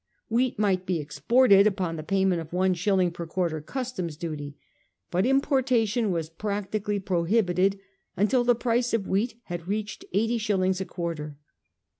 [0.29, 4.57] Wheat might be exported upon the payment of one shilling per quarter customs duty;
[5.11, 7.77] but importation was practically prohibited
[8.17, 11.37] until the price of wheat had reached' eighty shillings a quarter.